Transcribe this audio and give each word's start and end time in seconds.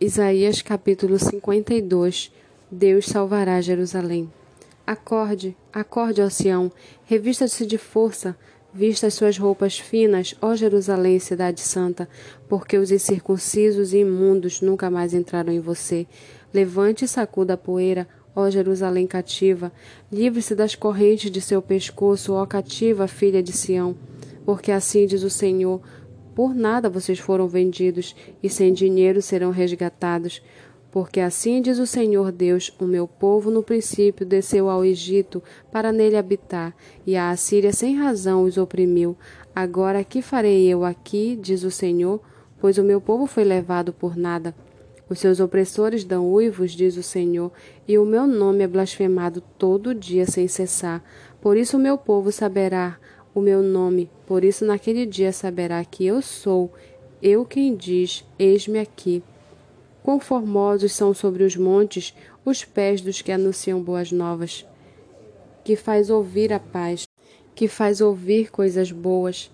Isaías 0.00 0.60
capítulo 0.60 1.16
52 1.20 2.32
Deus 2.68 3.06
salvará 3.06 3.60
Jerusalém. 3.60 4.28
Acorde, 4.84 5.56
acorde, 5.72 6.20
ó 6.20 6.28
Sião, 6.28 6.70
revista-se 7.04 7.64
de 7.64 7.78
força, 7.78 8.36
vista 8.72 9.06
as 9.06 9.14
suas 9.14 9.38
roupas 9.38 9.78
finas, 9.78 10.34
ó 10.42 10.56
Jerusalém, 10.56 11.20
cidade 11.20 11.60
santa, 11.60 12.08
porque 12.48 12.76
os 12.76 12.90
incircuncisos 12.90 13.92
e 13.92 13.98
imundos 13.98 14.60
nunca 14.60 14.90
mais 14.90 15.14
entraram 15.14 15.52
em 15.52 15.60
você. 15.60 16.08
Levante 16.52 17.04
e 17.04 17.08
sacuda 17.08 17.54
a 17.54 17.56
poeira, 17.56 18.08
ó 18.34 18.50
Jerusalém 18.50 19.06
cativa, 19.06 19.72
livre-se 20.10 20.56
das 20.56 20.74
correntes 20.74 21.30
de 21.30 21.40
seu 21.40 21.62
pescoço, 21.62 22.32
ó 22.32 22.44
cativa 22.44 23.06
filha 23.06 23.40
de 23.40 23.52
Sião, 23.52 23.94
porque 24.44 24.72
assim 24.72 25.06
diz 25.06 25.22
o 25.22 25.30
Senhor, 25.30 25.80
por 26.34 26.54
nada 26.54 26.90
vocês 26.90 27.18
foram 27.18 27.46
vendidos, 27.46 28.14
e 28.42 28.48
sem 28.48 28.72
dinheiro 28.72 29.22
serão 29.22 29.50
resgatados. 29.50 30.42
Porque 30.90 31.20
assim 31.20 31.60
diz 31.60 31.78
o 31.78 31.86
Senhor 31.86 32.30
Deus: 32.30 32.72
O 32.80 32.84
meu 32.84 33.06
povo 33.06 33.50
no 33.50 33.62
princípio 33.62 34.24
desceu 34.24 34.68
ao 34.68 34.84
Egito 34.84 35.42
para 35.72 35.92
nele 35.92 36.16
habitar, 36.16 36.74
e 37.06 37.16
a 37.16 37.30
Assíria 37.30 37.72
sem 37.72 37.96
razão 37.96 38.44
os 38.44 38.56
oprimiu. 38.56 39.16
Agora 39.54 40.04
que 40.04 40.22
farei 40.22 40.66
eu 40.66 40.84
aqui, 40.84 41.38
diz 41.40 41.62
o 41.64 41.70
Senhor, 41.70 42.20
pois 42.60 42.78
o 42.78 42.84
meu 42.84 43.00
povo 43.00 43.26
foi 43.26 43.44
levado 43.44 43.92
por 43.92 44.16
nada. 44.16 44.54
Os 45.08 45.18
seus 45.18 45.38
opressores 45.38 46.02
dão 46.02 46.32
uivos, 46.32 46.72
diz 46.72 46.96
o 46.96 47.02
Senhor, 47.02 47.52
e 47.86 47.98
o 47.98 48.04
meu 48.04 48.26
nome 48.26 48.64
é 48.64 48.66
blasfemado 48.66 49.42
todo 49.58 49.94
dia 49.94 50.26
sem 50.26 50.48
cessar. 50.48 51.04
Por 51.40 51.56
isso 51.56 51.76
o 51.76 51.80
meu 51.80 51.98
povo 51.98 52.32
saberá 52.32 52.98
o 53.34 53.40
meu 53.40 53.62
nome, 53.62 54.08
por 54.26 54.44
isso 54.44 54.64
naquele 54.64 55.04
dia 55.04 55.32
saberá 55.32 55.84
que 55.84 56.06
eu 56.06 56.22
sou, 56.22 56.72
eu 57.20 57.44
quem 57.44 57.74
diz: 57.74 58.24
Eis-me 58.38 58.78
aqui. 58.78 59.22
Quão 60.02 60.20
formosos 60.20 60.92
são 60.92 61.12
sobre 61.12 61.42
os 61.42 61.56
montes 61.56 62.14
os 62.44 62.64
pés 62.64 63.00
dos 63.00 63.22
que 63.22 63.32
anunciam 63.32 63.82
boas 63.82 64.12
novas, 64.12 64.66
que 65.64 65.74
faz 65.76 66.10
ouvir 66.10 66.52
a 66.52 66.60
paz, 66.60 67.08
que 67.54 67.66
faz 67.66 68.02
ouvir 68.02 68.50
coisas 68.50 68.92
boas, 68.92 69.50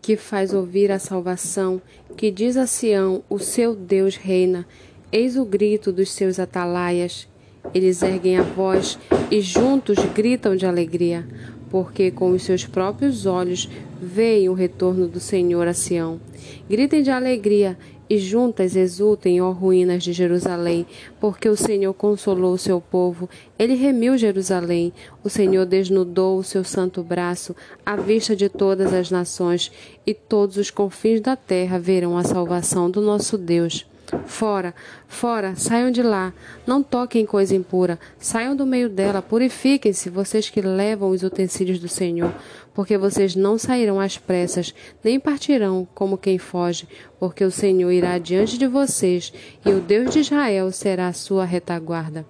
que 0.00 0.16
faz 0.16 0.54
ouvir 0.54 0.92
a 0.92 0.98
salvação, 0.98 1.82
que 2.16 2.30
diz 2.30 2.56
a 2.56 2.66
Sião: 2.66 3.22
O 3.28 3.38
seu 3.38 3.74
Deus 3.74 4.16
reina. 4.16 4.66
Eis 5.10 5.36
o 5.36 5.44
grito 5.44 5.90
dos 5.90 6.12
seus 6.12 6.38
atalaias. 6.38 7.26
Eles 7.74 8.02
erguem 8.02 8.38
a 8.38 8.42
voz 8.42 8.98
e 9.30 9.40
juntos 9.40 9.98
gritam 10.14 10.54
de 10.54 10.64
alegria 10.64 11.26
porque 11.70 12.10
com 12.10 12.30
os 12.30 12.42
seus 12.42 12.64
próprios 12.64 13.26
olhos 13.26 13.68
veem 14.00 14.48
o 14.48 14.54
retorno 14.54 15.08
do 15.08 15.20
Senhor 15.20 15.66
a 15.66 15.74
Sião. 15.74 16.20
Gritem 16.68 17.02
de 17.02 17.10
alegria 17.10 17.76
e 18.10 18.18
juntas 18.18 18.74
exultem, 18.74 19.40
ó 19.40 19.50
ruínas 19.50 20.02
de 20.02 20.12
Jerusalém, 20.12 20.86
porque 21.20 21.48
o 21.48 21.56
Senhor 21.56 21.92
consolou 21.92 22.54
o 22.54 22.58
seu 22.58 22.80
povo, 22.80 23.28
ele 23.58 23.74
remiu 23.74 24.16
Jerusalém, 24.16 24.92
o 25.22 25.28
Senhor 25.28 25.66
desnudou 25.66 26.38
o 26.38 26.44
seu 26.44 26.64
santo 26.64 27.02
braço 27.02 27.54
à 27.84 27.96
vista 27.96 28.34
de 28.34 28.48
todas 28.48 28.94
as 28.94 29.10
nações, 29.10 29.70
e 30.06 30.14
todos 30.14 30.56
os 30.56 30.70
confins 30.70 31.20
da 31.20 31.36
terra 31.36 31.78
verão 31.78 32.16
a 32.16 32.24
salvação 32.24 32.90
do 32.90 33.02
nosso 33.02 33.36
Deus. 33.36 33.86
Fora, 34.24 34.74
fora, 35.06 35.54
saiam 35.56 35.90
de 35.90 36.02
lá. 36.02 36.32
Não 36.66 36.82
toquem 36.82 37.26
coisa 37.26 37.54
impura. 37.54 37.98
Saiam 38.18 38.56
do 38.56 38.64
meio 38.64 38.88
dela. 38.88 39.20
Purifiquem-se, 39.20 40.08
vocês 40.08 40.48
que 40.48 40.60
levam 40.60 41.10
os 41.10 41.22
utensílios 41.22 41.78
do 41.78 41.88
Senhor. 41.88 42.32
Porque 42.72 42.96
vocês 42.96 43.34
não 43.34 43.58
sairão 43.58 44.00
às 44.00 44.16
pressas, 44.16 44.74
nem 45.02 45.18
partirão 45.18 45.86
como 45.94 46.16
quem 46.16 46.38
foge. 46.38 46.88
Porque 47.18 47.44
o 47.44 47.50
Senhor 47.50 47.90
irá 47.90 48.18
diante 48.18 48.56
de 48.56 48.66
vocês, 48.66 49.32
e 49.66 49.70
o 49.70 49.80
Deus 49.80 50.12
de 50.12 50.20
Israel 50.20 50.70
será 50.70 51.08
a 51.08 51.12
sua 51.12 51.44
retaguarda. 51.44 52.24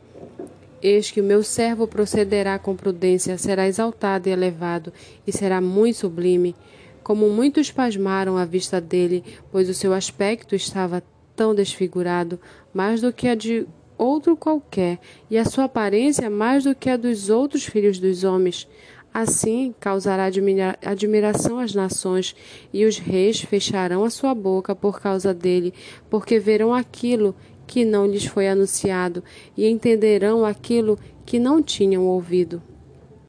Eis 0.82 1.10
que 1.10 1.20
o 1.20 1.24
meu 1.24 1.42
servo 1.42 1.86
procederá 1.86 2.58
com 2.58 2.74
prudência, 2.74 3.36
será 3.36 3.66
exaltado 3.66 4.28
e 4.28 4.32
elevado, 4.32 4.92
e 5.26 5.32
será 5.32 5.60
muito 5.60 5.98
sublime. 5.98 6.54
Como 7.02 7.28
muitos 7.28 7.70
pasmaram 7.70 8.36
à 8.36 8.44
vista 8.44 8.80
dele, 8.80 9.24
pois 9.50 9.68
o 9.68 9.74
seu 9.74 9.92
aspecto 9.92 10.54
estava 10.54 11.02
tão 11.38 11.54
desfigurado, 11.54 12.40
mais 12.74 13.00
do 13.00 13.12
que 13.12 13.28
a 13.28 13.36
de 13.36 13.64
outro 13.96 14.36
qualquer, 14.36 14.98
e 15.30 15.38
a 15.38 15.44
sua 15.44 15.64
aparência 15.64 16.28
mais 16.28 16.64
do 16.64 16.74
que 16.74 16.90
a 16.90 16.96
dos 16.96 17.30
outros 17.30 17.64
filhos 17.64 18.00
dos 18.00 18.24
homens. 18.24 18.68
Assim 19.14 19.72
causará 19.78 20.24
admira 20.24 20.76
admiração 20.84 21.60
às 21.60 21.76
nações, 21.76 22.34
e 22.72 22.84
os 22.84 22.98
reis 22.98 23.40
fecharão 23.40 24.02
a 24.02 24.10
sua 24.10 24.34
boca 24.34 24.74
por 24.74 25.00
causa 25.00 25.32
dele, 25.32 25.72
porque 26.10 26.40
verão 26.40 26.74
aquilo 26.74 27.36
que 27.64 27.84
não 27.84 28.04
lhes 28.04 28.24
foi 28.24 28.48
anunciado, 28.48 29.22
e 29.56 29.64
entenderão 29.64 30.44
aquilo 30.44 30.98
que 31.24 31.38
não 31.38 31.62
tinham 31.62 32.04
ouvido. 32.04 32.60